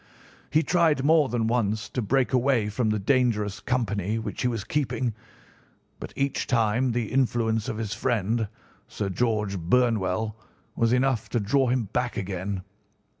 [0.49, 4.63] He tried more than once to break away from the dangerous company which he was
[4.63, 5.13] keeping,
[5.99, 8.47] but each time the influence of his friend,
[8.87, 10.35] Sir George Burnwell,
[10.75, 12.63] was enough to draw him back again.